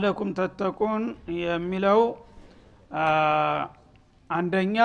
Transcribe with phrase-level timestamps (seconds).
[0.00, 1.02] ለአለኩም ተተቁን
[1.40, 2.00] የሚለው
[4.30, 4.76] አንደኛ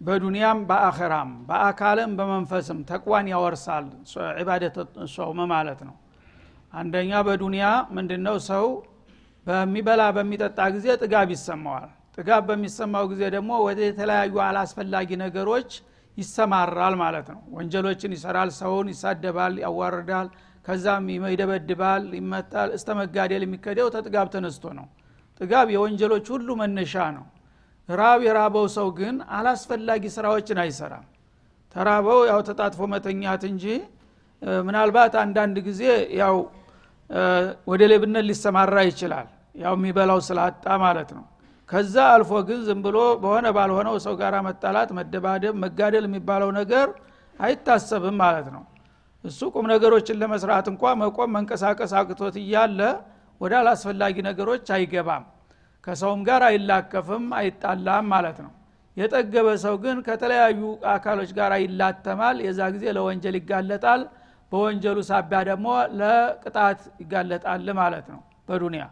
[0.00, 3.86] በዱንያም በአኸራም በአካልም በመንፈስም ተቅዋን ያወርሳል
[4.40, 4.76] ዒባደት
[5.14, 5.94] ሶውም ማለት ነው።
[6.72, 8.66] አንደኛ በዱንያ ምንድነው ሰው
[9.46, 15.70] በሚበላ በሚጠጣ ጊዜ ጥጋብ ይሰማዋል። ጥጋብ በሚሰማው ጊዜ ደግሞ ወደ የተለያዩ አላስፈላጊ ነገሮች
[16.16, 20.28] ይሰማራል ማለት ነው። ወንጀሎችን ይሰራል ሰውን ይሳደባል ያዋርዳል
[20.66, 24.86] ከዛም ይደበድባል ይመታል። እስተ መጋደል የሚከደው ተጥጋብ ተነስቶ ነው።
[25.40, 27.24] ጥጋብ የወንጀሎች ሁሉ መነሻ ነው።
[27.88, 31.04] ራብ የራበው ሰው ግን አላስፈላጊ ስራዎችን አይሰራም።
[31.76, 33.64] ተራበው ያው ተጣጥፎ መተኛት እንጂ
[34.62, 35.82] ምናልባት አንዳንድ ጊዜ
[36.20, 36.36] ያው
[37.70, 41.24] ወደ ሌብነት ሊሰማራ ይችላል። ያው የሚበላው ስላጣ ማለት ነው።
[41.70, 46.88] ከዛ አልፎ ግን ዝም ብሎ በሆነ ባልሆነው ሰው ጋር መጣላት መደባደብ መጋደል የሚባለው ነገር
[47.40, 48.62] አይታሰብም ማለት ነው
[49.24, 52.80] እሱ ቁም ነገሮችን ለመስራት እንኳ መቆም መንቀሳቀስ አቅቶት እያለ
[53.40, 55.24] ወደ አላስፈላጊ ነገሮች አይገባም።
[55.84, 58.52] ከሰውም ጋር አይላከፍም አይጣላም ማለት ነው።
[58.96, 60.60] የጠገበ ሰው ግን ከተለያዩ
[60.92, 64.02] አካሎች ጋር ይላተማል። የዛ ጊዜ ለወንጀል ይጋለጣል።
[64.52, 65.66] በወንጀሉ ሳቢያ ደግሞ
[66.00, 68.84] ለቅጣት ይጋለጣል ማለት ነው በዱንያ።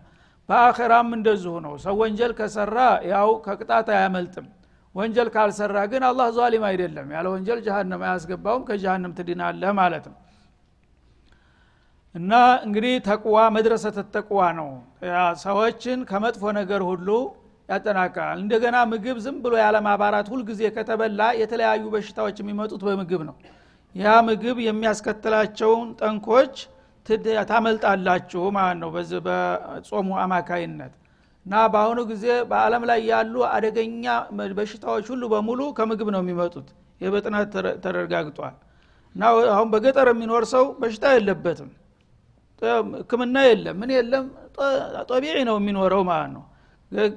[0.49, 2.79] በአኸራም እንደዚሁ ነው። ሰው ወንጀል ከሰራ
[3.13, 4.47] ያው ከቅጣት አያመልጥም
[4.95, 10.19] ወንጀል ካልሰራ ግን አላህ ዛሊም አይደለም። ያለ ወንጀል ጀሃነም አያስገባውም ከጀሃነም ትድናለህ ማለት ነው።
[12.15, 12.33] እና
[12.67, 14.69] እንግዲህ ተቅዋ መድረሰት ተቅዋ ነው።
[15.45, 17.09] ሰዎችን ከመጥፎ ነገር ሁሉ
[17.69, 23.37] ያጠናቅቃል። እንደገና ምግብ ዝም ብሎ ያለማባራት ሁልጊዜ ከተበላ የተለያዩ በሽታዎች የሚመጡት በምግብ ነው።
[23.95, 26.55] ያ ምግብ የሚያስከትላቸውን ጠንኮች
[27.51, 28.91] ታመልጣላችሁ ማለት ነው።
[29.27, 30.93] በጾሙ አማካይነት
[31.47, 34.05] እና በአሁኑ ጊዜ በአለም ላይ ያሉ አደገኛ
[34.59, 36.69] በሽታዎች ሁሉ በሙሉ ከምግብ ነው የሚመጡት።
[37.01, 38.55] ይህ በጥናት ተረጋግጧል።
[39.17, 39.23] እና
[39.55, 41.71] አሁን በገጠር የሚኖር ሰው በሽታ የለበትም።
[42.97, 44.25] ህክምና የለም። ምን የለም?
[45.11, 46.45] ጠቢዒ ነው የሚኖረው ማለት ነው።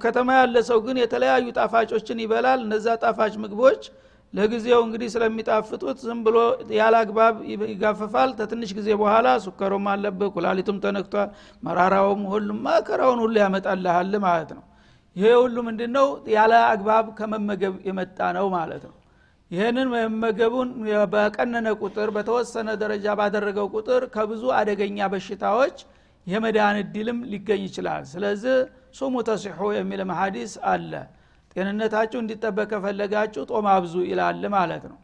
[0.02, 3.82] ከተማ ያለ ሰው ግን የተለያዩ ጣፋጮችን ይበላል። እነዛ ጣፋጭ ምግቦች
[4.34, 6.38] ለጊዜው እንግዲህ ስለሚጣፍጡት ዝም ብሎ
[6.78, 7.36] ያለ አግባብ
[7.72, 11.30] ይጋፈፋል። ተትንሽ ጊዜ በኋላ ሱከሩም አለብህ ኩላሊቱም ተነክቷል
[11.64, 14.64] መራራውም ሁሉም መከራውን ሁሉ ያመጣልሃል ማለት ነው።
[15.16, 18.96] ይሄ ሁሉ ምንድን ነው ያለ አግባብ ከመመገብ የመጣ ነው ማለት ነው።
[19.52, 20.70] ይህንን መመገቡን
[21.14, 25.78] በቀነነ ቁጥር በተወሰነ ደረጃ ባደረገው ቁጥር ከብዙ አደገኛ በሽታዎች
[26.28, 28.56] የመዳን እድልም ሊገኝ ይችላል። ስለዚህ
[28.98, 30.92] ሱሙ ተሲሑ የሚል ሀዲስ አለ
[31.58, 34.98] ጤንነታችሁ እንዲጠበቅ ከፈለጋችሁ ጦም አብዙ ይላል ማለት ነው።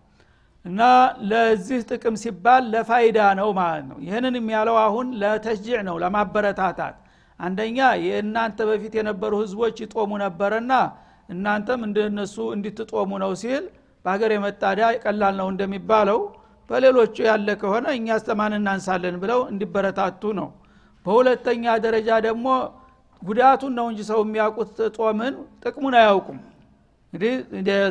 [0.66, 0.82] እና
[1.30, 6.96] ለዚህ ጥቅም ሲባል ለፋይዳ ነው ማለት ነው። ይህንን የሚያለው አሁን ለተሽጂዕ ነው ለማበረታታት።
[7.40, 10.74] አንደኛ የእናንተ በፊት የነበሩ ህዝቦች ይጦሙ ነበረና
[11.30, 13.64] እናንተም እንደነሱ እንድትጦሙ ነው ሲል
[14.06, 16.20] በሀገር የመጣዳ ቀላል ነው እንደሚባለው
[16.70, 20.48] በሌሎቹ ያለ ከሆነ እኛ አስተማን እናንሳለን ብለው እንዲበረታቱ ነው።
[21.06, 22.46] በሁለተኛ ደረጃ ደግሞ
[23.24, 26.40] ጉዳቱን ነው እንጂ ሰው የሚያውቁት ጦምን ጥቅሙን አያውቁም።
[27.14, 27.34] እንግዲህ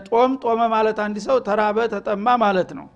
[0.08, 2.86] ጦም ጦመ ማለት አንድ ሰው ተራበ ተጠማ ማለት ነው።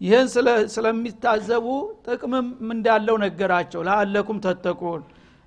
[0.00, 0.28] ይህን
[0.74, 1.66] ስለሚታዘቡ
[2.06, 5.02] ጥቅምም እንዳለው ነገራቸው። ለአለኩም ተተቁን።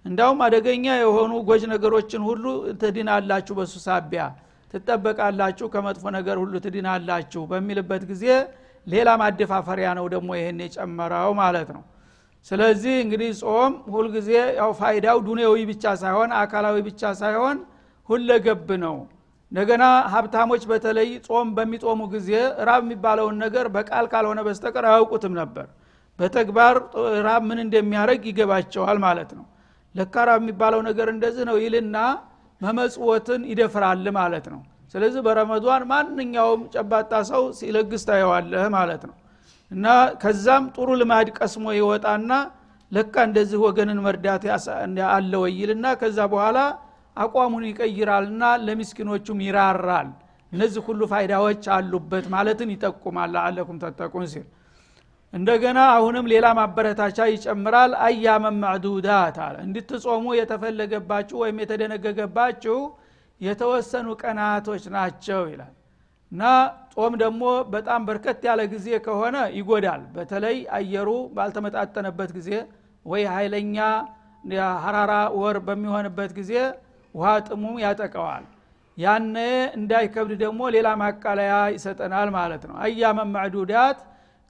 [0.05, 2.45] እንዳውም አደገኛ የሆኑ ጎጅ ነገሮችን ሁሉ
[2.81, 4.23] ትድናላችሁ በሱ ሳቢያ።
[4.73, 8.23] ትጠበቃላችሁ ከመጥፎ ነገር ሁሉ ትድናላችሁ በሚልበት ጊዜ
[8.87, 11.83] ሌላ ማደፋፈሪያ ነው ደግሞ ይህን የጨመረው ማለት ነው
[12.45, 17.57] ስለዚህ እንግዲህ ጾም ሁልጊዜ ያው ፋይዳው ዱንያዊ ብቻ ሳይሆን አካላዊ ብቻ ሳይሆን
[18.09, 18.95] ሁለገብ ነው።
[19.51, 19.83] እንደገና
[20.13, 22.29] ሀብታሞች በተለይ ጾም በሚጦሙ ጊዜ
[22.67, 25.67] ራብ የሚባለውን ነገር በቃል ካልሆነ በስተቀር አያውቁትም ነበር።
[26.19, 26.75] በተግባር
[27.27, 29.45] ራብ ምን እንደሚያደረግ ይገባቸዋል ማለት ነው።
[29.95, 31.97] ለካ ራብ የሚባለው ነገር እንደዚህ ነው ይልና
[32.61, 34.61] መመጽወትን ይደፍራል ማለት ነው።
[34.93, 39.15] ስለዚህ በረመዷን ማንኛውም ጨባጣ ሰው ሲለግስ ታየዋለህ ማለት ነው
[39.71, 39.85] እና
[40.21, 42.31] ከዛም ጥሩ ልማድ ቀስሞ ይወጣና
[42.91, 44.43] ለካ እንደዚህ ወገንን መርዳት
[45.11, 46.59] አለ ወይልና ከዛ በኋላ
[47.17, 50.09] አቋሙን ይቀይራልና ለሚስኪኖቹም ይራራል።
[50.51, 54.45] እነዚህ ሁሉ ፋይዳዎች አሉበት ማለትን ይጠቁማል። አለኩም ተጠቁን ሲል
[55.33, 62.77] እንደገና አሁንም ሌላ ማበረታቻ ይጨምራል። አያመን ማዕዱዳት አለ። እንድትጾሙ የተፈለገባችሁ ወይም የተደነገገባችሁ
[63.41, 65.73] የተወሰኑ ቀናቶች ናቸው ይላል።
[66.31, 66.43] እና
[66.97, 72.49] ጾም ደግሞ በጣም በርከት ያለ ጊዜ ከሆነ ይጎዳል። በተለይ አየሩ ባልተመጣጠነበት ጊዜ
[73.05, 73.77] ወይ ኃይለኛ
[74.83, 76.53] ሀራራ ወር በሚሆንበት ጊዜ
[77.15, 78.43] ውሃ ጥሙ ያጠቀዋል
[78.97, 79.37] ያነ
[79.77, 83.99] እንዳይከብድ ደግሞ ሌላ ማቃለያ ይሰጠናል ማለት ነው። አያመን ማዕዱዳት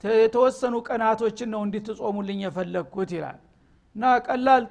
[0.03, 3.37] የተወሰኑ ቀናቶችን ነው እንድትጾሙልኝ የፈለግኩት ይላል።
[3.95, 4.63] እና ቀላል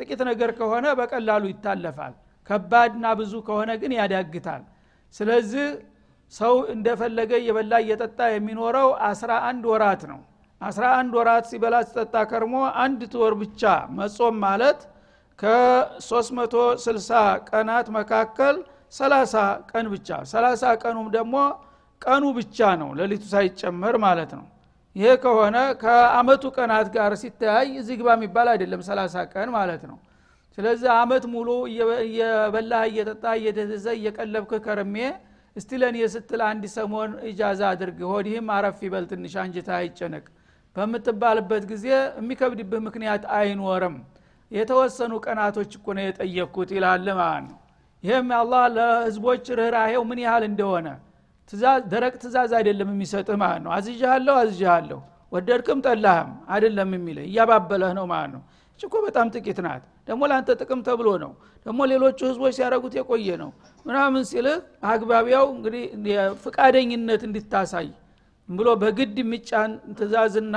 [0.00, 2.14] ጥቂት ነገር ከሆነ በቀላሉ ይታለፋል።
[2.48, 4.62] ከባድና ብዙ ከሆነ ግን ያዳግታል።
[5.14, 5.66] ስለዚህ
[6.34, 10.20] ሰው እንደፈለገ እየበላ እየጠጣ የሚኖረው አስራ አንድ ወራት ነው።
[10.60, 12.54] አስራ አንድ ወራት ሲበላ ሲጠጣ ከርሞ
[12.84, 13.62] አንድ ወር ብቻ
[13.98, 14.80] መጾም ማለት
[15.38, 17.12] ከ360
[17.48, 18.56] ቀናት መካከል
[18.92, 19.36] 30
[19.70, 21.34] ቀን ብቻ። 30 ቀኑም ደግሞ
[22.02, 24.44] ቀኑ ብቻ ነው ሌሊቱ ሳይጨመር ማለት ነው።
[24.96, 29.96] ይሄ ከሆነ ከአመቱ ቀናት ጋር ሲተያይ እዚህ ግባ የሚባል አይደለም 30 ቀን ማለት ነው።
[30.58, 34.96] ስለዚህ አመት ሙሉ እየበላህ እየጠጣ እየደዘዘ እየቀለብክ ከርሜ
[35.56, 40.24] እስቲ ለእኔ ስትል አንድ ሰሞን ኢጃዛ አድርግ ሆዲህም አረፍ ይበል ትንሽ አንጅታ አይጨነቅ።
[40.76, 41.86] በምትባልበት ጊዜ
[42.18, 43.96] የሚከብድብህ ምክንያት አይኖርም።
[44.50, 47.58] የተወሰኑ ቀናቶች እኮ ነው የጠየቅኩት ይላል ማለት ነው
[48.04, 50.88] ይህም አላህ ለህዝቦች ርኅራሄው ምን ያህል እንደሆነ
[51.92, 53.70] ደረቅ ትእዛዝ አይደለም የሚሰጥህ ማለት ነው?
[53.76, 54.98] አዝጃለሁ አዝጃለሁ
[55.32, 58.42] ወደድክም ጠላህም አይደለም የሚለ እያባበለህ ነው ማለት ነው
[58.74, 61.32] እችኮ በጣም ጥቂት ናት። ደግሞ ለአንተ ጥቅም ተብሎ ነው።
[61.66, 63.50] ደግሞ ሌሎቹ ህዝቦች ሲያደረጉት የቆየ ነው።
[63.86, 64.56] ምናምን ሲልህ
[64.90, 65.84] አግባቢያው እንግዲህ
[66.44, 67.88] ፍቃደኝነት እንድታሳይ
[68.48, 70.56] ብሎ በግድ የሚጫን ትእዛዝና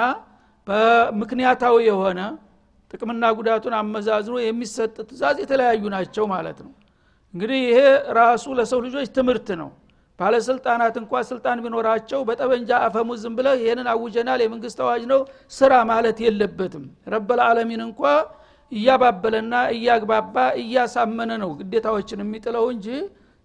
[0.68, 2.20] በምክንያታዊ የሆነ
[2.92, 6.72] ጥቅምና ጉዳቱን አመዛዝኖ የሚሰጥ ትእዛዝ የተለያዩ ናቸው ማለት ነው።
[7.34, 7.80] እንግዲህ ይሄ
[8.18, 9.70] ራሱ ለሰው ልጆች ትምህርት ነው
[10.20, 15.20] ባለስልጣናት እንኳ ስልጣን ቢኖራቸው በጠበንጃ አፈሙዝ ዝም ብለህ ይህንን አውጀናል የመንግስት አዋጅ ነው
[15.58, 18.02] ስራ ማለት የለበትም። ረበልዓለሚን እንኳ
[18.72, 22.88] እያባበለና እያግባባ እያሳመነ ነው ግዴታዎችን የሚጥለው እንጂ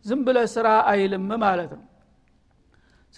[0.05, 1.85] ዝም ብለ ስራ አይልም ማለት ነው።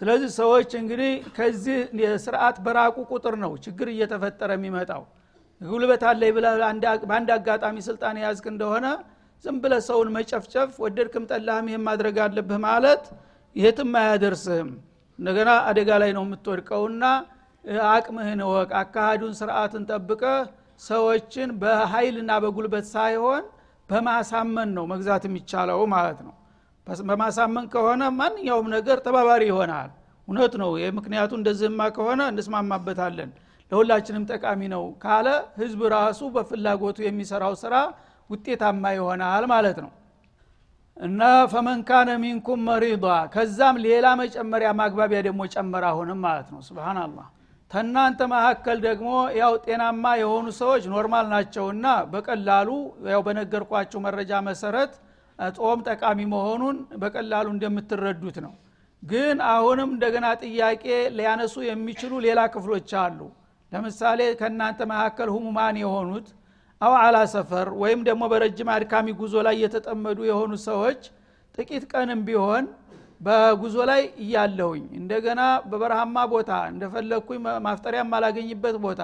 [0.01, 1.77] ስለዚህ ሰዎች እንግዲህ ከዚህ
[2.25, 5.03] ስርዓት በራቁ ቁጥር ነው ችግር እየተፈጠረ የሚመጣው።
[5.61, 6.47] ጉልበት አለይ ብለ
[7.05, 8.87] በአንድ አጋጣሚ ስልጣን የያዝክ እንደሆነ
[9.45, 13.05] ዝም ብለ ሰውን መጨፍጨፍ ወደድክም ጠላህም ይህም ማድረግ አለብህ ማለት
[13.57, 14.71] የትም አያደርስህም።
[15.19, 17.05] እንደገና አደጋ ላይ ነው የምትወድቀውና
[17.89, 20.23] አቅምህን ወቅ አካሃዱን ስርዓትን ጠብቀ
[20.83, 23.45] ሰዎችን በኃይልና በጉልበት ሳይሆን
[23.89, 26.35] በማሳመን ነው መግዛት የሚቻለው ማለት ነው።
[27.07, 29.91] በማሳመን ከሆነ ማንኛውም ነገር ተባባሪ ይሆናል።
[30.29, 33.31] እውነት ነው። ምክንያቱ እንደዚህማ ከሆነ እንስማማበታለን።
[33.73, 35.29] ለሁላችንም ጠቃሚ ነው ካለ
[35.61, 37.75] ህዝብ ራሱ በፍላጎቱ የሚሰራው ስራ
[38.31, 39.91] ውጤታማ ይሆናል ማለት ነው
[40.97, 41.21] እና
[41.53, 47.27] ፈመን ካነ ሚንኩም መሪዷ ከዛም ሌላ መጨመሪያ ማግባቢያ ደግሞ ጨመረ አሁንም ማለት ነው። ስብናላህ
[47.71, 49.09] ተናንተ መካከል ደግሞ
[49.39, 52.69] ያው ጤናማ የሆኑ ሰዎች normal ናቸውና በቀላሉ
[53.13, 54.93] ያው በነገርኳቸው መረጃ መሰረት
[55.59, 58.53] ጾም ጠቃሚ መሆኑን በቀላሉ እንደምትረዱት ነው።
[59.03, 60.85] ግን አሁንም እንደገና ጥያቄ
[61.17, 63.19] ሊያነሱ የሚችሉ ሌላ ክፍሎች አሉ።
[63.73, 66.29] ለምሳሌ ከእናንተ መካከል ህሙማን የሆኑት
[66.85, 71.03] أو على سفر ወይም ደግሞ በረጅም አድካሚ ጉዞ ላይ የተጠመዱ የሆኑ ሰዎች
[71.55, 72.65] ጥቂት ቀንም ቢሆን
[73.21, 75.41] በጉዞ ላይ እያለሁኝ እንደገና
[75.71, 79.03] በበረሃማ ቦታ እንደፈለግኩኝ ማፍጠሪያ ማላገኝበት ቦታ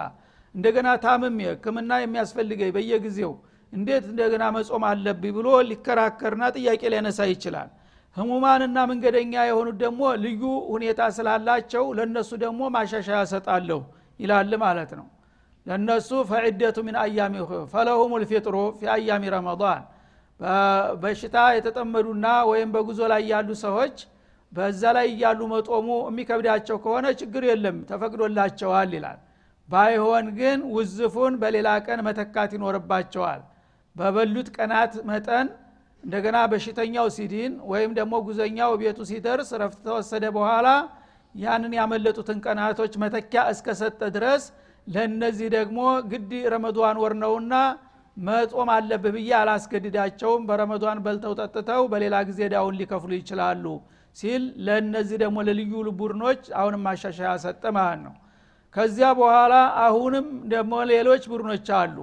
[0.55, 3.32] እንደገና ታምሜ ህክምና የሚያስፈልገኝ በየጊዜው
[3.73, 7.69] እንዴት እንደገና መጾም አለብኝ ብሎ ሊከራከርና ጥያቄ ሊያነሳ ይችላል።
[8.17, 10.43] ህሙማንና መንገደኛ የሆኑት ደግሞ ልዩ
[10.73, 13.81] ሁኔታ ስላላቸው ለእነሱ ደግሞ ማሻሻያ ሰጣለሁ
[14.21, 15.06] ይላል ማለት ነው
[15.70, 17.34] ለእነሱ ፈዕደቱ ምን አያሚ
[17.72, 19.82] ፈለሁም ልፊጥሩ ፊ አያሚ ረመዳን።
[21.02, 23.96] በሽታ የተጠመዱና ወይም በጉዞ ላይ ያሉ ሰዎች
[24.52, 29.19] በዛ ላይ እያሉ መጦሙ የሚከብዳቸው ከሆነ ችግር የለም ተፈቅዶላቸዋል ይላል።
[29.69, 33.43] ባይሆን ግን ውዝፉን በሌላ ቀን መተካት ይኖርባቸዋል።
[33.96, 35.46] በበሉት ቀናት መጠን
[36.05, 40.69] እንደገና በሽተኛው ሲዲን ወይም ደግሞ ጉዘኛው ቤቱ ሲደርስ ረፍት ተወሰደ በኋላ
[41.34, 44.44] ያንን ያመለጡትን ቀናቶች መተኪያ እስከሰጠ ድረስ
[44.87, 45.79] ለእነዚህ ደግሞ
[46.10, 47.55] ግድ ረመዷን ወር ነውና
[48.17, 53.65] መጾም አለብህ ብዬ አላስገድዳቸውም። በረመዷን በልተው ጠጥተው በሌላ ጊዜ ዳውን ሊከፍሉ ይችላሉ
[54.17, 58.15] ሲል ለእነዚህ ደግሞ ለልዩ ቡድኖች አሁንም ማሻሻያ ሰጠ ማለት ነው።
[58.75, 61.96] ከዚያ በኋላ አሁንም ደግሞ ሌሎች ቡድኖች አሉ።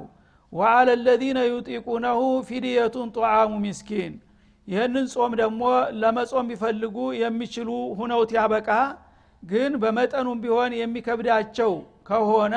[0.53, 4.13] ወአለ ለዚነ ዩጢቁነሁ ፊድየቱን ጧዓሙ ሚስኪን።
[4.67, 5.61] ይህንን ጾም ደግሞ
[6.01, 7.69] ለመጾም ቢፈልጉ የሚችሉ
[7.99, 8.69] ሁነውት ያበቃ
[9.43, 11.73] ግን በመጠኑም ቢሆን የሚከብዳቸው
[12.07, 12.55] ከሆነ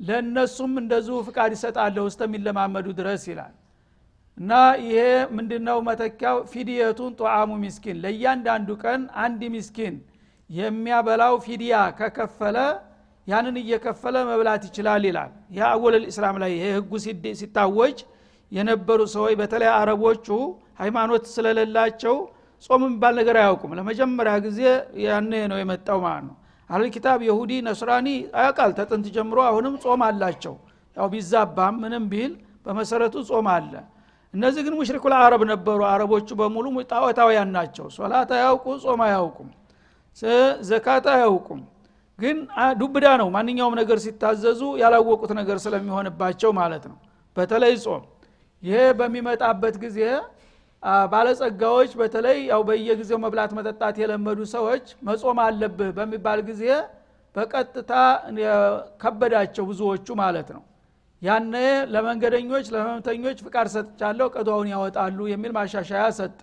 [0.00, 3.52] ለእነሱም እንደዚሁ ፍቃድ ይሰጣለሁ እስተሚለማመዱ ድረስ ይላል።
[4.38, 4.52] እና
[4.84, 4.98] ይሄ
[5.36, 6.36] ምንድነው መተኪያው?
[6.52, 9.94] ፊድየቱን ጧዓሙ ሚስኪን ለእያንዳንዱ ቀን አንድ ሚስኪን
[10.50, 12.56] የሚያበላው ፊድያ ከከፈለ
[13.26, 16.92] ያንን እየከፈለ መብላት ይችላል ይላል። ያ አወለል ኢስላም ላይ ይሄ ህጉ
[17.40, 17.98] ሲታወጅ
[18.52, 20.26] የነበሩ ሰዎች በተለይ አረቦቹ
[20.82, 22.16] ሃይማኖት ስለሌላቸው
[22.64, 24.60] ጾም የሚባል ነገር አያውቁም። ለመጀመሪያ ጊዜ
[25.04, 26.36] ያነ ነው የመጣው ማለት ነው
[26.72, 30.54] አህል ኪታብ የሁዲ ነስራኒ አያውቃል። ተጥንት ጀምሮ አሁንም ጾም አላቸው።
[30.96, 32.32] ያው ቢዛባም ምንም ቢል
[32.66, 33.72] በመሰረቱ ጾም አለ።
[34.34, 39.50] እነዚህ ግን ሙሽሪኩ አረብ ነበሩ። አረቦቹ በሙሉ ጣዖታውያን ናቸው። ሶላት አያውቁ ጾም አያውቁም።
[40.68, 41.60] ዘካት አያውቁም።
[42.18, 42.36] ግን
[42.80, 46.98] ዱብዳ ነው። ማንኛውም ነገር ሲታዘዙ ያላወቁት ነገር ስለሚሆንባቸው ማለት ነው።
[47.36, 48.02] በተለይ ጾም።
[48.62, 49.98] ይሄ በሚመጣበት ጊዜ
[51.12, 56.64] ባለጸጋዎች በተለይ ያው በየጊዜው መብላት መጠጣት የለመዱ ሰዎች መጾም አለብህ በሚባል ጊዜ
[57.34, 57.92] በቀጥታ
[59.02, 60.62] ከበዳቸው ብዙዎቹ ማለት ነው።
[61.22, 61.54] ያነ
[61.92, 66.40] ለመንገደኞች ለህመምተኞች ፍቃድ ሰጥቻለሁ ቀዷውን ያወጣሉ የሚል ማሻሻያ ሰጠ።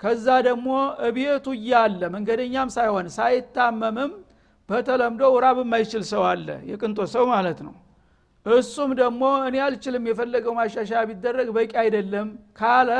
[0.00, 0.68] ከዛ ደግሞ
[1.06, 4.12] እቤቱ እያለ መንገደኛም ሳይሆን ሳይታመምም
[4.68, 7.74] በተለምዶ ራብ የማይችል ሰው አለ የቅንጦ ሰው ማለት ነው።
[8.46, 12.28] እሱም ደግሞ እኔ አልችልም የፈለገው ማሻሻያ ቢደረግ በቂ አይደለም
[12.58, 12.90] ካለ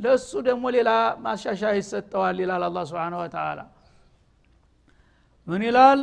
[0.00, 0.90] ለእሱ ደግሞ ሌላ
[1.24, 3.60] ማሻሻያ ይሰጠዋል ይላል አላ ስብን ወተላ
[5.46, 6.00] ምን ይላል?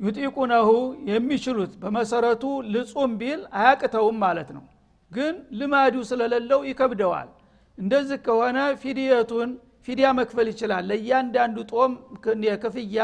[0.00, 0.68] ዩጢቁነሁ
[1.10, 2.42] የሚችሉት በመሰረቱ
[2.74, 4.64] ልጹም ቢል አያቅተውም ማለት ነው።
[5.12, 7.28] ግን ልማዱ ስለሌለው ይከብደዋል።
[7.78, 9.50] እንደዚህ ከሆነ ፊድየቱን
[9.86, 11.92] ፊዲያ መክፈል ይችላል። ለእያንዳንዱ ጦም
[12.64, 12.98] ክፍያ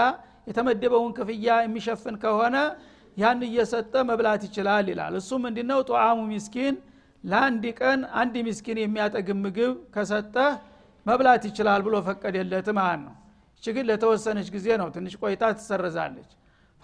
[0.48, 2.56] የተመደበውን ክፍያ የሚሸፍን ከሆነ
[3.16, 5.80] ያን እየሰጠ መብላት ይችላል ይላል። እሱ ምንድነው?
[5.88, 6.74] ጦአሙ ሚስኪን
[7.24, 10.52] ለአንድ ቀን አንድ ሚስኪን የሚያጠግም ምግብ ከሰጠህ
[11.06, 13.14] መብላት ይችላል ብሎ ፈቀደለት ማለት ነው።
[13.56, 16.30] እች ግን ለተወሰነች ጊዜ ነው። ትንሽ ቆይታ ትሰረዛለች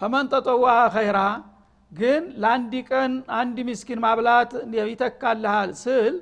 [0.01, 1.19] ፈመን ተጠዋ ኸይራ
[1.91, 4.51] ግን ለአንድ ቀን አንድ ሚስኪን ማብላት
[4.91, 6.13] ይተካልሃል ስል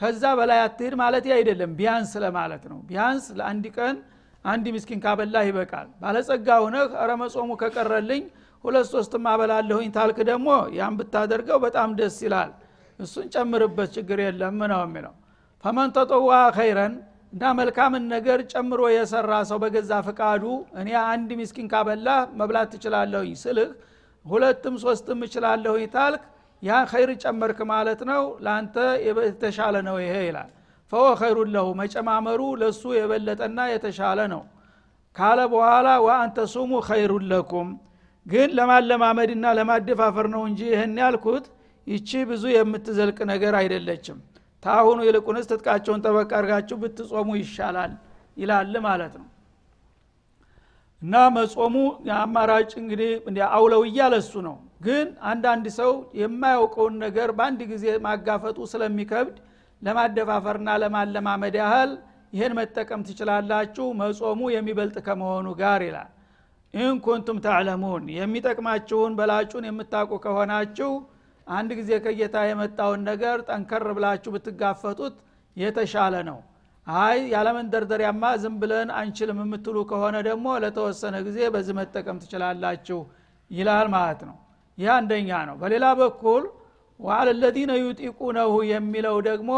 [0.00, 3.96] ከዛ በላይ አትሄድ ማለት አይደለም። ቢያንስ ለማለት ነው። ቢያንስ ለአንድ ቀን
[4.44, 8.22] አንድ ሚስኪን ካበላህ ይበቃል። ባለጸጋ ሁነህ እረ መጾሙ ከቀረልኝ
[8.64, 12.50] ሁለት ሶስት ማበላለሁኝ ታልክ ደግሞ ያን ብታደርገው በጣም ደስ ይላል
[12.98, 15.14] እሱን ጨምርበት ችግር የለም ነው የሚለው።
[15.64, 16.94] ፈመን ተጠዋ ኸይረን
[17.32, 20.44] እና መልካምን ነገር ጨምሮ የሰራ ሰው በገዛ ፍቃዱ
[20.80, 23.70] እኔ አንድ ሚስኪን ካበላህ መብላት ትችላለሁኝ ስልህ
[24.24, 26.22] ሁለትም ሶስትም እችላለሁኝ ታልክ
[26.62, 28.76] ያ ኸይር ጨመርክ ማለት ነው ለአንተ
[29.26, 30.50] የተሻለ ነው ይሄ ይላል።
[30.92, 34.42] ፈወ ኸይሩን ለሁ መጨማመሩ ለሱ የበለጠና የተሻለ ነው።
[35.16, 37.68] ካለ በኋላ ወአንተ ሱሙ ኸይሩን ለኩም።
[38.26, 41.44] ግን ለማለማመድና ለማደፋፈር ነው እንጂ ይህን ያልኩት
[41.86, 44.18] ይቺ ብዙ የምትዘልቅ ነገር አይደለችም።
[44.62, 47.92] ታሁኑ ይልቁንስ ትጥቃቸውን ጠበቅ አድርጋችሁ ብትጾሙ ይሻላል
[48.36, 49.26] ይላል ማለት ነው።
[51.02, 51.74] እና መጾሙ
[52.16, 53.10] አማራጭ እንግዲህ
[53.50, 55.90] አውለውያ ለሱ ነው። ግን አንዳንድ ሰው
[56.20, 59.36] የማያውቀውን ነገር በአንድ ጊዜ ማጋፈጡ ስለሚከብድ
[59.82, 61.90] ለማደፋፈርና ለማለማመድ ያህል
[62.32, 66.10] ይህን መጠቀም ትችላላችሁ መጾሙ የሚበልጥ ከመሆኑ ጋር ይላል።
[66.74, 70.90] إن كنتم تعلمون የሚጠቅማችሁን በላጩን የምታውቁ ከሆናችሁ
[71.46, 75.16] አንድ ጊዜ ከጌታ የመጣውን ነገር ጠንከር ብላችሁ ብትጋፈጡት
[75.56, 76.38] የተሻለ ነው።
[76.86, 82.98] አይ ያለመንደርደሪያማ ዝም ብለን አንችልም የምትሉ ከሆነ ደግሞ ለተወሰነ ጊዜ በዚህ መጠቀም ትችላላችሁ
[83.50, 84.36] ይላል ማለት ነው።
[84.78, 86.44] ይህ አንደኛ ነው። በሌላ በኩል
[87.00, 89.50] وعلى الذين يطيقونه የሚለው ደግሞ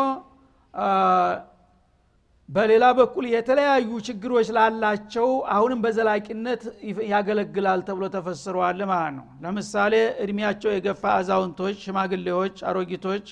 [2.48, 6.62] በሌላ በኩል የተለያዩ ችግሮች ላላቸው አሁንም በዘላቂነት
[7.10, 13.26] ያገለግላል ተብሎ ተፈስረዋል ማለት ነው። ለምሳሌ እድሜያቸው የገፋ አዛውንቶች ሽማግሌዎች አሮጊቶች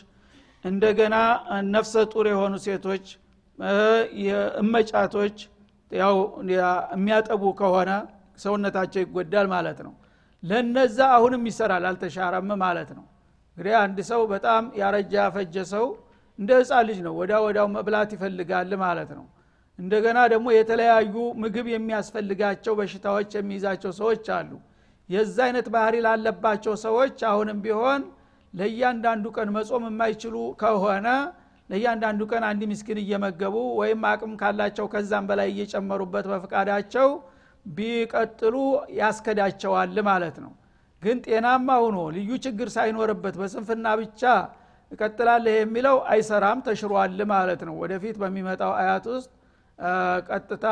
[0.65, 1.17] እንደገና
[1.73, 3.07] ነፍሰ ጡር የሆኑ ሴቶች
[4.63, 5.37] እመጫቶች
[5.91, 6.17] ያው
[6.53, 7.91] የሚያጠቡ ከሆነ
[8.39, 9.93] ሰውነታቸው ይጎዳል ማለት ነው።
[10.43, 13.05] ለነዛ አሁንም ይሰራል አልተሻረም ማለት ነው።
[13.57, 15.87] እንግዲህ አንድ ሰው በጣም ያረጃ ያፈጀ ሰው
[16.39, 19.25] እንደ ህፃን ልጅ ነው። ወዳ ወዳው መብላት ይፈልጋል ማለት ነው።
[19.79, 24.51] እንደገና ደግሞ የተለያዩ ምግብ የሚያስፈልጋቸው በሽታዎች የሚይዛቸው ሰዎች አሉ።
[25.09, 28.03] የዛ አይነት ባህሪ ላለባቸው ሰዎች አሁንም ቢሆን
[28.55, 31.09] ለእያንዳንዱ ቀን መጾም የማይችሉ ከሆነ
[31.71, 37.09] ለእያንዳንዱ ቀን አንድ ምስኪን እየመገቡ ወይም አቅም ካላቸው ከዛም በላይ እየጨመሩበት በፍቃዳቸው
[37.67, 38.57] ቢቀጥሉ
[38.99, 40.53] ያስከዳቸዋል ማለት ነው።
[41.03, 44.23] ግን ጤናማ ሆኖ ልዩ ችግር ሳይኖርበት በስንፍና ብቻ
[44.93, 49.31] እቀጥላለህ የሚለው አይሰራም ተሽሯል ማለት ነው። ወደፊት በሚመጣው አያት ውስጥ
[50.29, 50.67] ቀጥታ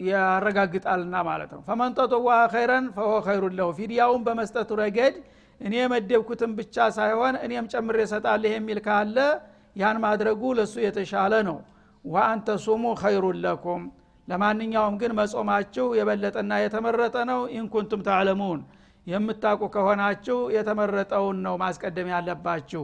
[0.00, 5.14] ያረጋግጣልና ማለት ነው። ፈመን ተጠዋ ኸይረን ፈሆ ኸይሩን ለሁ። ፊዲያውን በመስጠቱ ረገድ
[5.60, 9.16] እኔ የመደብኩትን ብቻ ሳይሆን እኔም ጨምር የሰጣለህ የሚል ካለ
[9.76, 11.58] ያን ማድረጉ ለእሱ የተሻለ ነው።
[12.04, 13.82] ወአንተ ሱሙ ኸይሩን ለኩም።
[14.28, 18.60] ለማንኛውም ግን መጾማችሁ የበለጠና የተመረጠ ነው። ኢንኩንቱም ተዕለሙን
[19.08, 22.82] የምታውቁ ከሆናችሁ የተመረጠውን ነው ማስቀደም ያለባችሁ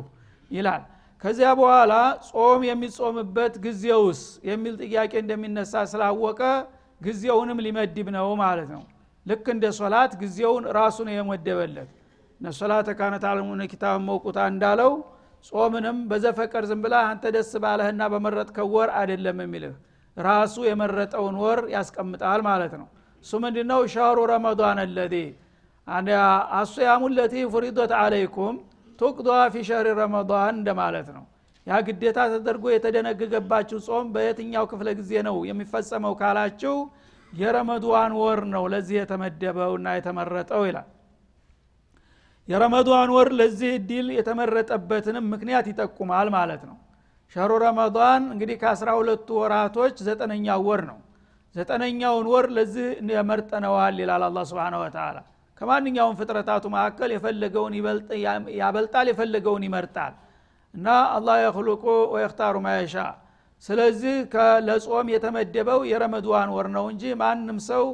[0.50, 0.82] ይላል።
[1.24, 1.92] ከዚያ በኋላ
[2.30, 6.40] ጾም የሚጾምበት ጊዜውስ የሚል ጥያቄ እንደሚነሳ ስላወቀ
[7.00, 8.82] ጊዜውንም ሊመድብ ነው ማለት ነው።
[9.26, 11.90] ልክ እንደ ሶላት ጊዜውን ራሱ ነው የመደበለት
[12.40, 14.92] ነሶላተ ካነት አለሙነ ኪታብ መውቁታ እንዳለው
[15.52, 19.74] ጾምንም በዘፈቀር ዝም ብላ አንተ ደስ ባለህና በመረጥከው ወር አይደለም የሚልህ።
[20.16, 22.86] ራሱ የመረጠውን ወር ያስቀምጣል ማለት ነው።
[23.24, 25.14] እሱ ምንድ ነው ሻሩ ረመዳን አለዚ
[26.58, 28.54] አሱያሙ ለቲ ፍሪዶት አለይኩም
[28.98, 31.24] ቱቅዷ ፊ ሸህሪ ረመዳን እንደማለት ነው።
[31.66, 36.74] ያ ግዴታ ተደርጎ የተደነገገባችሁ ጾም በየትኛው ክፍለ ጊዜ ነው የሚፈጸመው ካላችሁ
[37.32, 40.88] የረመዷን ወር ነው ለዚህ የተመደበውና የተመረጠው ይላል።
[42.48, 46.76] የረመዷን ወር ለዚህ እድል የተመረጠበትንም ምክንያት ይጠቁማል ማለት ነው።
[47.36, 50.98] ሸሩ ረመዷን እንግዲህ ከአስራ ሁለቱ ወራቶች ዘጠነኛው ወር ነው።
[51.54, 52.86] ዘጠነኛውን ወር ለዚህ
[53.30, 55.16] መርጠነዋል ይላል አላ ስብን ወተላ
[55.60, 57.74] ከማንኛውም ፍጥረታቱ መካከል የፈለገውን
[58.58, 60.14] ያበልጣል የፈለገውን ይመርጣል።
[60.74, 61.84] እና አላህ የክልቁ
[62.14, 62.96] ወየክታሩ ማየሻ
[63.64, 64.16] ስለዚህ
[64.66, 67.84] ለጾም የተመደበው የረመድዋን ወር ነው እንጂ ማንም ሰው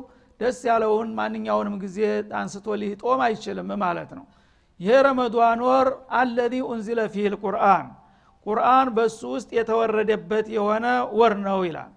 [0.40, 1.98] ደስ ያለውን ማንኛውንም ጊዜ
[2.38, 4.24] አንስቶ ሊጦም አይችልም ማለት ነው።
[4.80, 5.88] ይሄ ረመዷን ወር
[6.18, 7.86] አለዚ ኡንዚለ ፊህ ልቁርአን።
[8.46, 10.86] ቁርአን በሱ ውስጥ የተወረደበት የሆነ
[11.18, 11.90] ወር ነው ይላል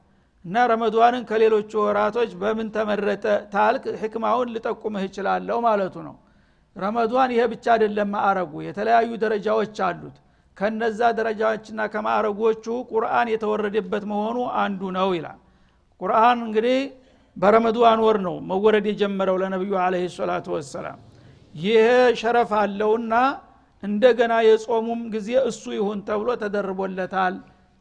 [0.46, 6.16] እና ረመዷንን ከሌሎቹ ወራቶች በምን ተመረጠ ታልክ ሕክማውን ልጠቁምህ እችላለሁ ማለቱ ነው።
[6.76, 10.16] ረመዷን ይሄ ብቻ አይደለም ማዕረጉ የተለያዩ ደረጃዎች አሉት።
[10.58, 15.40] ከነዛ ደረጃዎችና ከማዕረጎቹ ቁርአን የተወረደበት መሆኑ አንዱ ነው ይላል።
[16.02, 16.80] ቁርአን እንግዲህ
[17.38, 21.00] በረመዷን ወር ነው መወረድ የጀመረው ለነቢዩ አለ ሰላቱ ወሰላም።
[21.56, 21.88] ይሄ
[22.20, 23.14] ሸረፍ አለውና
[23.84, 27.36] እንደገና የጾሙም ጊዜ እሱ ይሁን ተብሎ ተደርቦለታል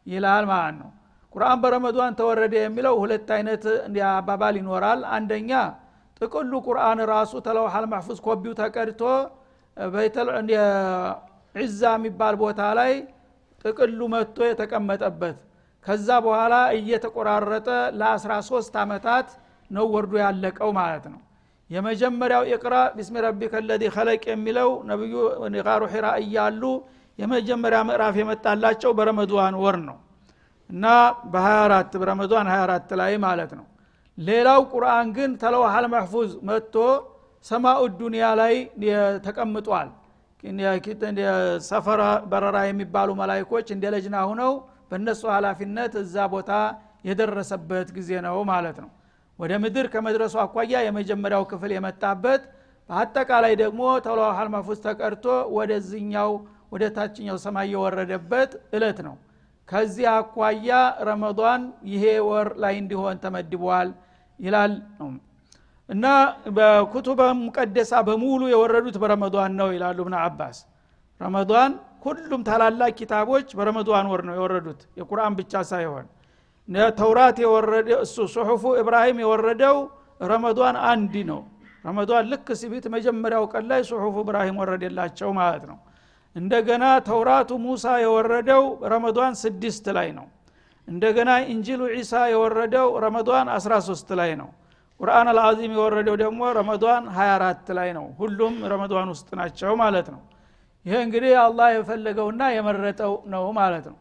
[0.07, 0.91] ይላል ማለት ነው
[1.35, 3.63] ቁርአን በረመዷን ተወረደ የሚለው ሁለት አይነት
[4.11, 5.51] አባባል ይኖራል። አንደኛ
[6.21, 9.03] ጥቅሉ ቁርአን ራሱ ተለውሃል ማሕፉዝ ኮቢው ተቀድቶ
[11.55, 12.93] ዒዛ የሚባል ቦታ ላይ
[13.65, 15.37] ጥቅሉ መጥቶ የተቀመጠበት
[15.87, 17.69] ከዛ በኋላ እየተቆራረጠ
[18.01, 19.29] ለ13 ዓመታት
[19.71, 21.21] ነው ወርዶ ያለቀው ማለት ነው።
[21.71, 25.15] የመጀመሪያው ኢቅራ ቢስሚ ረቢከ ለዚ ኸለቅ የሚለው ነቢዩ
[25.69, 26.63] ጋሩ ሒራ እያሉ
[27.19, 29.97] የመጀመሪያ ምዕራፍ የመጣላቸው በረመዷን ወር ነው
[30.73, 30.87] እና
[31.33, 33.67] በ24 በረመዷን 24 ላይ ማለት ነው።
[34.19, 36.75] ሌላው ቁርአን ግን ተለውሃል መሕፉዝ መጥቶ
[37.45, 38.55] ሰማኡ ዱኒያ ላይ
[39.27, 39.89] ተቀምጧል።
[41.69, 44.53] ሰፈራ በረራ የሚባሉ መላይኮች እንደ ለጅና ሁነው
[44.91, 46.51] በእነሱ ኃላፊነት እዛ ቦታ
[47.09, 48.91] የደረሰበት ጊዜ ነው ማለት ነው።
[49.39, 52.43] ወደ ምድር ከመድረሱ አኳያ የመጀመሪያው ክፍል የመጣበት
[52.91, 55.25] በአጠቃላይ ደግሞ ተለዋሃል መፉዝ ተቀርቶ
[55.57, 56.31] ወደዚኛው
[56.73, 59.15] ወደ ታችኛው ሰማይ የወረደበት እለት ነው
[59.73, 60.71] ከዚህ አኳያ
[61.09, 63.89] ረመዷን ይሄ ወር ላይ እንዲሆን ተመድቧል
[64.41, 64.73] ይላል
[65.89, 66.07] እና
[66.57, 70.59] በኩቱበ ሙቀደሳ በሙሉ የወረዱት በረመዷን ነው ይላሉ እብን አባስ።
[71.21, 71.73] ረመዷን
[72.05, 76.07] ሁሉም ታላላቅ ኪታቦች በረመዷን ወር ነው የወረዱት። የቁርአን ብቻ ሳይሆን
[76.99, 79.79] ተውራት የወረደ እሱ ሱሑፉ ኢብራሂም የወረደው
[80.25, 81.41] ረመዷን አንድ ነው።
[81.85, 85.79] ረመዷን ልክ ሲቢት መጀመሪያው ቀን ላይ ሱሑፉ ኢብራሂም ወረደላቸው ማለት ነው
[86.37, 90.27] እንደገና ተውራቱ ሙሳ የወረደው ረመዷን ስድስት ላይ ነው።
[90.89, 94.49] እንደገና እንጂሉ ዒሳ የወረደው ረመዷን 13 ላይ ነው።
[95.01, 100.21] ቁርአን አልዓዚም የወረደው ደግሞ ረመዷን 24 ላይ ነው። ሁሉም ረመዷን ውስጥ ናቸው ማለት ነው።
[100.87, 103.99] ይሄ እንግዲህ አላህ የፈለገውና የመረጠው ነው ማለት ነው።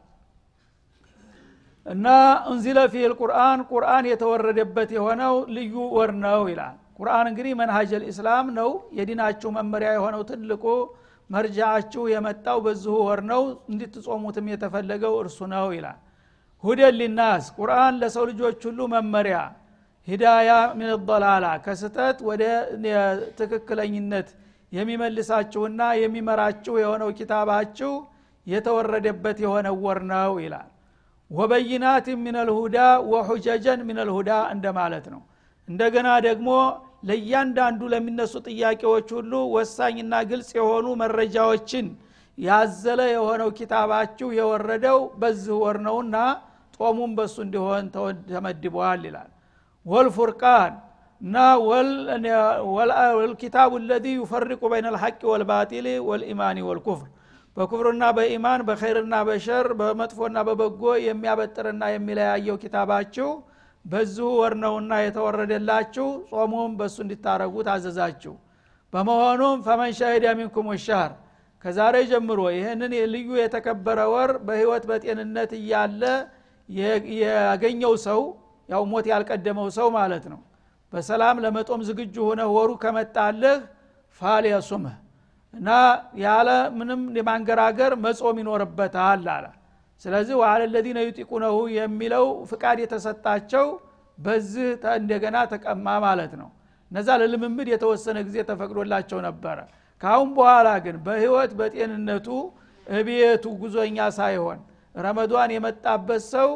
[1.86, 2.08] እና
[2.52, 8.70] እንዚለ ፊህ ልቁርአን ቁርአን የተወረደበት የሆነው ልዩ ወር ነው ይላል። ቁርአን እንግዲህ መንሃጅ ልእስላም ነው።
[8.98, 10.65] የዲናችሁ መመሪያ የሆነው ትልቁ
[11.32, 13.41] መርጃችሁ የመጣው በዚሁ ወር ነው
[13.72, 16.00] እንድትጾሙትም የተፈለገው እርሱ ነው ይላል።
[16.63, 19.38] ሁደን ሊናስ ቁርአን ለሰው ልጆች ሁሉ መመሪያ
[20.08, 22.44] ሂዳያ ምን ضላላ ከስተት ወደ
[23.39, 24.30] ትክክለኝነት
[24.72, 27.91] የሚመልሳችሁና የሚመራችሁ የሆነው ኪታባችሁ
[28.48, 30.70] የተወረደበት የሆነ ወር ነው ይላል።
[31.32, 32.78] ወበይናት ምን ልሁዳ
[33.12, 35.22] ወሑጀጀን ምን ልሁዳ እንደማለት ነው።
[35.67, 36.50] እንደገና ደግሞ
[37.04, 41.88] ለእያንዳንዱ ለሚነሱ ጥያቄዎች ሁሉ ወሳኝና ግልጽ የሆኑ መረጃዎችን
[42.38, 46.16] ያዘለ የሆነው ኪታባችሁ የወረደው በዚህ ወር ነውና
[46.78, 47.86] ጦሙም በሱ እንዲሆን
[48.30, 49.30] ተመድበዋል ይላል።
[49.86, 50.74] ወልፉርቃን
[51.22, 51.36] እና
[53.18, 57.10] ወልኪታቡ ለዚ ዩፈሪቁ በይነ ልሐቅ ወልባጢል ወልኢማን ወልኩፍር
[57.58, 63.30] በኩፍርና በኢማን በኸይርና በሸር በመጥፎና በበጎ የሚያበጥርና የሚለያየው ኪታባችሁ
[63.86, 68.34] በዚሁ ወር ነውና የተወረደላችሁ ጾሙም በእሱ እንዲታረጉ ታዘዛችሁ።
[68.94, 71.12] በመሆኑም ፈመን ሻሂደ ሚንኩም ሻህር
[71.65, 76.02] ከዛሬ ጀምሮ ይህንን ልዩ የተከበረ ወር በህይወት በጤንነት እያለ
[76.70, 78.22] ያገኘው ሰው
[78.70, 80.39] ያው ሞት ያልቀደመው ሰው ማለት ነው።
[80.94, 83.60] በሰላም ለመጦም ዝግጁ ሆነ ወሩ ከመጣልህ
[84.22, 84.96] ፋልየሱምህ
[85.54, 85.70] እና
[86.24, 89.46] ያለ ምንም የማንገራገር መጾም ይኖርበታል አለ
[90.06, 93.66] ስለዚህ ዋአለ ለዚነ ዩጢቁነሁ የሚለው ፍቃድ የተሰጣቸው
[94.18, 96.50] በዚህ እንደገና ተቀማ ማለት ነው።
[96.92, 99.58] እነዛ ለልምምድ የተወሰነ ጊዜ ተፈቅዶላቸው ነበረ።
[100.02, 102.28] ካሁን በኋላ ግን በህይወት በጤንነቱ
[102.88, 104.60] እቤቱ ጉዞኛ ሳይሆን
[104.96, 106.50] ረመዷን የመጣበት ሰው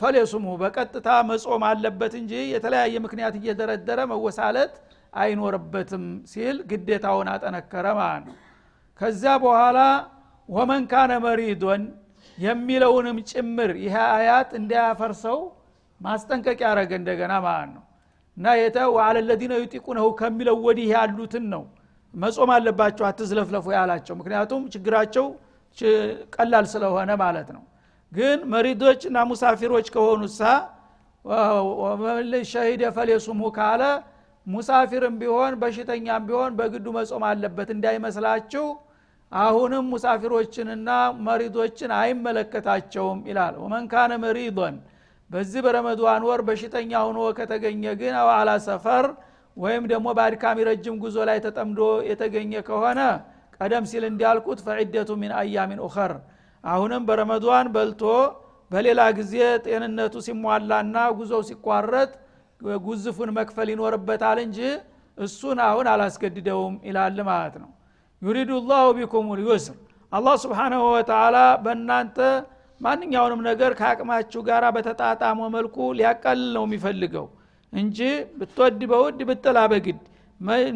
[0.00, 4.74] ፈሌሱሙ በቀጥታ መጾም አለበት እንጂ የተለያየ ምክንያት እየደረደረ መወሳለት
[5.12, 8.36] አይኖርበትም ሲል ግዴታውን አጠነከረ ማለት ነው።
[9.00, 9.78] ከዚያ በኋላ
[10.48, 11.82] ወመን ካነ መሪዶን
[12.38, 15.38] የሚለውንም ጭምር ይህ አያት እንዳያፈርሰው
[16.00, 17.84] ማስጠንቀቅ ያደረገ እንደገና ማለት ነው።
[18.36, 21.62] እና የተ ዋአለ ለዚነ ዩጢቁነሁ ከሚለው ወዲህ ያሉትን ነው።
[22.14, 25.26] መጾም አለባቸው አትዝለፍለፉ ያላቸው። ምክንያቱም ችግራቸው
[26.36, 27.62] ቀላል ስለሆነ ማለት ነው።
[28.12, 30.40] ግን መሪዶች እና ሙሳፊሮች ከሆኑሳ
[32.50, 33.82] ሸሂደ ፈሌሱሙ ካለ
[34.46, 38.64] ሙሳፊርም ቢሆን በሽተኛም ቢሆን በግዱ መጾም አለበት እንዳይመስላችሁ
[39.32, 40.90] አሁንም ሙሳፊሮችንና
[41.26, 44.76] መሪዶችን አይመለከታቸውም ይላል። ወመን ካነ መሪዶን
[45.30, 48.28] በዚህ በረመዷን ወር በሽተኛ ሆኖ ከተገኘ ግን አው
[48.66, 49.06] ሰፈር
[49.56, 53.00] ወይም ደግሞ በአድካሚ ረጅም ጉዞ ላይ ተጠምዶ የተገኘ ከሆነ
[53.60, 56.12] ቀደም ሲል እንዲያልኩት ፈዒደቱ ሚን አያሚን ኡኸር
[56.64, 58.02] አሁንም በረመዷን በልቶ
[58.70, 59.34] በሌላ ጊዜ
[59.64, 62.10] ጤንነቱ ሲሟላና ጉዞው ሲቋረጥ
[62.86, 64.58] ጉዝፉን መክፈል ይኖርበታል እንጂ
[65.18, 67.70] እሱን አሁን አላስገድደውም ይላል ማለት ነው
[68.26, 69.76] ዩሪዱ ላሁ ቢኩም ልዩስር
[70.12, 72.18] አላህ ስብሓናሁ ወተላ በእናንተ
[72.80, 77.26] ማንኛውንም ነገር ከአቅማችሁ ጋር በተጣጣመ መልኩ ሊያቀልል ነው የሚፈልገው
[77.72, 77.98] እንጂ
[78.38, 80.00] ብትወድ በውድ ብጥላ በግድ።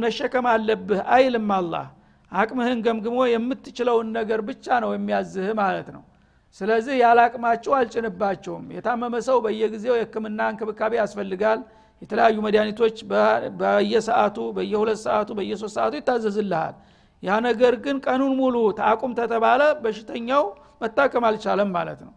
[0.03, 1.87] መሸከም አለብህ አይልም አላህ።
[2.33, 6.03] አቅምህን ገምግሞ የምትችለውን ነገር ብቻ ነው የሚያዝህ ማለት ነው።
[6.61, 7.19] ስለዚህ ያለ
[7.79, 11.61] አልጭንባቸውም የታመመ ሰው በየጊዜው የህክምና እንክብካቤ ያስፈልጋል።
[12.03, 12.97] የተለያዩ መድኃኒቶች
[13.61, 16.75] በየሰዓቱ በየሁለት ሰዓቱ በየሶስት ሰዓቱ ይታዘዝልሃል
[17.23, 20.45] ያ ነገር ግን ቀኑን ሙሉ ታቁም ተተባለ በሽተኛው
[20.83, 22.13] መታከም አልቻለም ማለት ነው።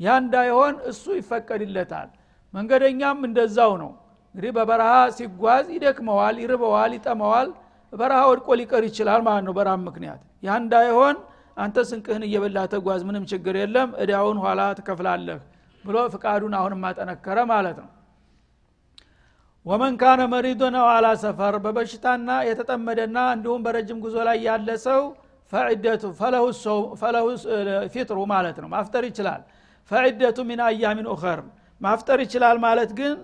[0.00, 2.08] ያ እንዳይሆን እሱ ይፈቀድለታል።
[2.54, 3.90] መንገደኛም እንደዛው ነው።
[4.34, 7.48] እንግዲህ በበረሃ ሲጓዝ ይደክመዋል ይርበዋል ይጠመዋል።
[7.92, 11.16] በረሃ ወድቆ ሊቀር ይችላል ማለት ነው በራም ምክንያት። ያ እንዳይሆን
[11.56, 15.38] አንተ ስንቅህን እየበላ ተጓዝ ምንም ችግር የለም እዳውን ኋላ ትከፍላለህ
[15.84, 17.88] ብሎ ፍቃዱን አሁንም ማጠነከረ ማለት ነው
[19.66, 25.00] ወመን ካነ መሪዶን አው አላ ሰፈር በበሽታና የተጠመደና እንዲሁም በረጅም ጉዞ ላይ ያለ ሰው
[25.52, 26.02] ፈዒደቱ
[27.00, 27.24] ፈለሁ
[27.94, 29.42] ፊጥሩ ማለት ነው። ማፍጠር ይችላል።
[29.90, 31.40] ፈዒደቱ ሚን አያሚን ኡኸር
[31.80, 33.16] ማፍጠር ይችላል ማለት ግን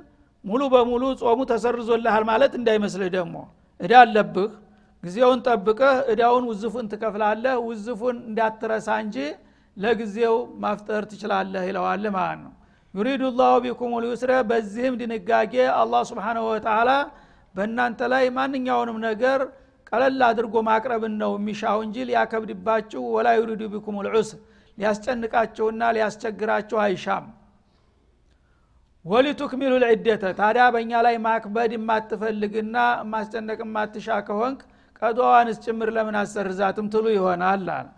[0.44, 3.36] ሙሉ በሙሉ ጾሙ ተሰርዞልሃል ማለት እንዳይመስልህ ደግሞ።
[3.80, 4.50] እዳ አለብህ
[5.02, 9.16] ጊዜውን ጠብቀህ እዳውን ውዝፉን ትከፍላለህ። ውዝፉን እንዳትረሳ እንጂ
[9.76, 12.52] ለጊዜው ማፍጠር ትችላለህ ይለዋል ማለት ነው
[12.94, 16.90] ዩሪዱ ላሁ ቢኩም ልዩስረ በዚህም ድንጋጌ አላህ ስብሓንሁ ወተላ
[17.54, 19.40] በእናንተ ላይ ማንኛውንም ነገር
[19.88, 24.38] ቀለል አድርጎ ማቅረብን ነው የሚሻው እንጂ ሊያከብድባችሁ ወላ ዩሪዱ ቢኩም ልዑስር
[24.78, 27.24] ሊያስጨንቃቸውና ሊያስቸግራቸው አይሻም።
[29.04, 32.76] ወሊቱክሚሉ ልዕደተ ታዲያ በእኛ ላይ ማክበድ የማትፈልግና
[33.12, 34.60] ማስጨነቅ የማትሻ ከሆንክ
[35.02, 37.88] ቀዷዋንስ ጭምር ለምን አሰርዛትም ትሉ ይሆናል አለ።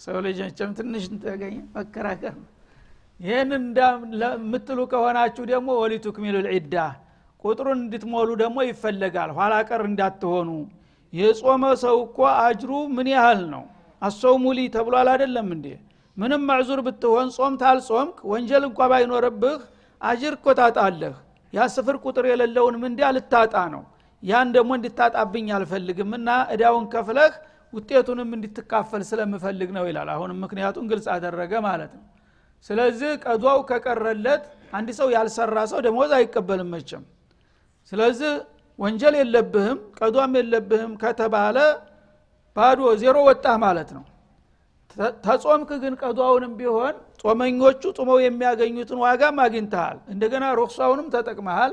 [0.00, 2.48] ሰው ልጆችም ትንሽ ተገኘ መከራከር ነው
[3.22, 3.50] ይህን
[4.20, 6.76] የምትሉ ከሆናችሁ ደግሞ ወሊቱክሚሉ ልዒዳ
[7.44, 10.48] ቁጥሩን እንድትሞሉ ደግሞ ይፈለጋል። ኋላ ቀር እንዳትሆኑ።
[11.12, 13.62] የጾመ ሰው እኮ አጅሩ ምን ያህል ነው?
[14.02, 15.66] አሰው ሙሊ ተብሏል አይደለም እንዴ?
[16.16, 19.60] ምንም ማዕዙር ብትሆን ጾም ታልጾምክ ወንጀል እንኳ ባይኖርብህ
[20.00, 21.14] አጅር እኮ ታጣለህ።
[21.52, 23.82] ያ ስፍር ቁጥር የሌለውን ምንዲ ልታጣ ነው?
[24.22, 27.32] ያን ደግሞ እንድታጣብኝ አልፈልግም እና እዳውን ከፍለህ
[27.72, 32.04] ውጤቱንም እንድትካፈል ስለምፈልግ ነው ይላል። አሁንም ምክንያቱም ግልጽ አደረገ ማለት ነው
[32.66, 37.04] ስለዚህ ቀዷው ከቀረለት አንድ ሰው ያልሰራ ሰው ደሞዝ አይቀበልም መቸም
[37.92, 38.32] ስለዚህ
[38.78, 41.56] ወንጀል የለብህም ቀዷም የለብህም ከተባለ
[42.56, 44.04] ባዶ ዜሮ ወጣህ ማለት ነው።
[45.24, 51.72] ከጾምክ ግን ቀዷውንም ቢሆን ጾመኞቹ ጾመው የሚያገኙትን ዋጋም አግኝተሃል። እንደገና ሩክሳውንም ተጠቅመሃል።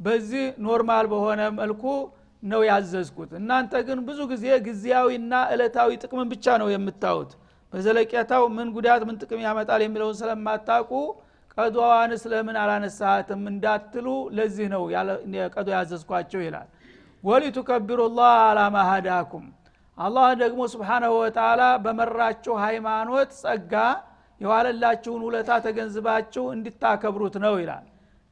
[0.00, 1.84] በዚህ normal በሆነ መልኩ
[2.42, 7.30] ነው ያዘዝኩት። እናንተ ግን ብዙ ጊዜ ጊዜያዊና እለታዊ ጥቅምን ብቻ ነው የምታዩት
[7.72, 10.90] በዘለቄታው ምን ጉዳት ምን ጥቅም ያመጣል የሚለውን ስለማታቁ
[11.56, 14.82] ቀዷዋን ስለምን አላነሳትም እንዳትሉ ለዚህ ነው
[15.54, 16.68] ቀዶ ያዘዝኳቸው ይላል።
[17.24, 19.46] ወሊቱከቢሩ ላህ አላማ ሀዳኩም።
[19.98, 23.74] አላህ ደግሞ ስብሓናሁ ወተላ በመራችሁ ሃይማኖት ጸጋ
[24.40, 27.86] የዋለላችሁን ውለታ ተገንዝባችሁ እንድታከብሩት ነው ይላል።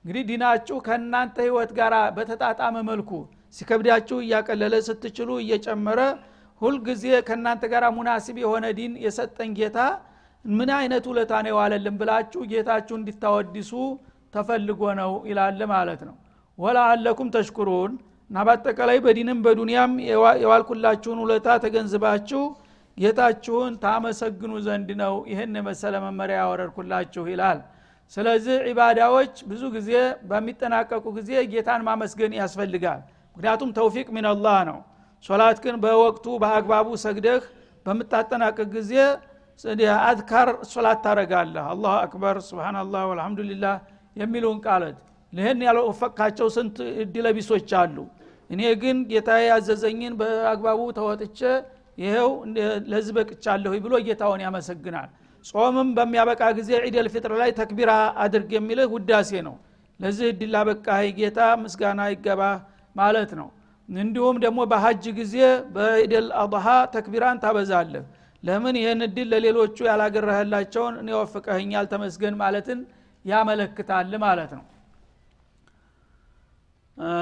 [0.05, 3.11] እንግዲህ ዲናችሁ ከእናንተ ህይወት ጋር በተጣጣመ መልኩ
[3.57, 6.01] ሲከብዳችሁ እያቀለለ ስትችሉ እየጨመረ
[6.61, 9.79] ሁልጊዜ ከእናንተ ጋር ሙናሲብ የሆነ ዲን የሰጠን ጌታ
[10.45, 13.73] ምን አይነት ውለታ ነው የዋለልን ብላችሁ ጌታችሁ እንዲታወድሱ
[14.35, 16.15] ተፈልጎ ነው ይላል ማለት ነው።
[16.59, 17.93] ወላአለኩም ተሽኩሩን
[18.31, 19.93] እና በአጠቃላይ በዲንም በዱንያም
[20.43, 22.43] የዋልኩላችሁን ውለታ ተገንዝባችሁ
[22.99, 27.59] ጌታችሁን ታመሰግኑ ዘንድ ነው ይህን የመሰለ መመሪያ ያወረድኩላችሁ ይላል።
[28.13, 29.91] ስለዚህ ዒባዳዎች ብዙ ጊዜ
[30.31, 33.01] በሚጠናቀቁ ጊዜ ጌታን ማመስገን ያስፈልጋል።
[33.37, 34.79] ምክንያቱም ተውፊቅ ሚንላህ ነው
[35.25, 37.43] ሶላት ግን በወቅቱ በአግባቡ ሰግደህ
[37.87, 38.93] በምታጠናቅቅ ጊዜ
[40.05, 43.77] አዝካር ሶላት ታረጋለህ አላሁ አክበር ስብናላህ ወልሐምዱሊላህ
[44.17, 44.99] የሚሉን ቃለት
[45.33, 47.97] ይህን ያልወፈቅካቸው ስንት እድለቢሶች አሉ?
[48.51, 51.41] እኔ ግን ጌታ ያዘዘኝን በአግባቡ ተወጥቼ
[51.99, 52.31] ይኸው
[52.91, 55.09] ለዚህ በቅቻለሁ ብሎ ጌታውን ያመሰግናል።
[55.45, 57.91] ጾምም በሚያበቃ ጊዜ ዒደል ፊጥር ላይ ተክቢራ
[58.23, 59.55] አድርግ የሚልህ ውዳሴ ነው።
[60.01, 62.43] ለዚህ እድል ላበቃህ ጌታ ምስጋና ይገባ
[62.97, 63.49] ማለት ነው
[63.89, 65.35] እንዲሁም ደግሞ በሀጅ ጊዜ
[65.75, 68.05] በኢደል አضሃ ተክቢራን ታበዛለህ።
[68.43, 68.75] ለምን?
[68.81, 72.81] ይህን እድል ለሌሎቹ ያላገረህላቸውን እኔ ወፍቀህኛል ተመስገን ማለትን
[73.25, 74.65] ያመለክታል ማለት ነው።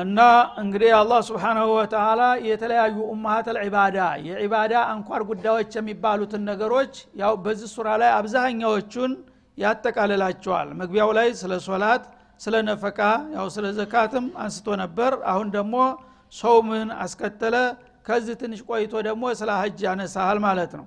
[0.02, 0.18] እና
[0.62, 3.96] እንግዲህ አላህ ስብሓናሁ ወተላ የተለያዩ ኡማሀት ልዒባዳ
[4.26, 9.12] የዒባዳ አንኳር ጉዳዮች የሚባሉትን ነገሮች ያው በዚህ ሱራ ላይ አብዛኛዎቹን
[9.58, 12.04] ያጠቃልላቸዋል። መግቢያው ላይ ስለ ሶላት
[12.40, 13.00] ስለ ነፈቃ
[13.34, 15.74] ያው ስለ ዘካትም አንስቶ ነበር። አሁን ደግሞ
[16.33, 17.55] ሰውምን አስከተለ
[18.07, 20.85] ከዚህ ትንሽ ቆይቶ ደግሞ ስለ ሀጅ ያነሳል ማለት ነው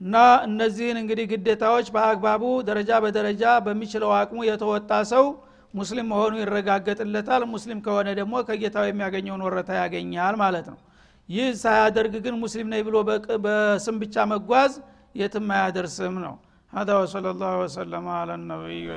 [0.00, 0.16] እና
[0.48, 5.24] እነዚህን እንግዲህ ግዴታዎች በአግባቡ ደረጃ በደረጃ በሚችለው አቅሙ የተወጣ ሰው
[5.74, 10.78] ሙስሊም መሆኑ ይረጋገጥለታል ሙስሊም ከሆነ ደግሞ ከጌታው የሚያገኘውን ወረታ ያገኛል ማለት ነው
[11.28, 12.96] ይህ ሳያደርግ ግን ሙስሊም ነኝ ብሎ
[13.46, 14.74] በስም ብቻ መጓዝ
[15.14, 16.36] የትም አያደርስም ነው
[16.72, 18.88] هذا وصلى الله وسلم على النبي